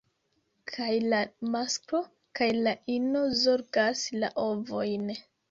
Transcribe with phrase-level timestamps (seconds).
[0.69, 1.19] Kaj la
[1.55, 2.01] masklo
[2.39, 5.07] kaj la ino zorgas la ovojn.